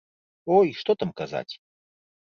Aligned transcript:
Ой, 0.55 0.71
што 0.79 0.91
там 1.03 1.11
казаць! 1.23 1.49